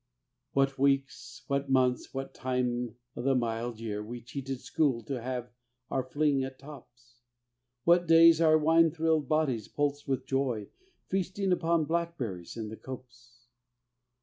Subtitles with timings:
[0.53, 5.51] What weeks, what months, what time o' the mild year We cheated school to have
[5.91, 7.17] our fling at tops?
[7.83, 10.69] What days our wine thrilled bodies pulsed with joy
[11.07, 13.45] Feasting upon blackberries in the copse?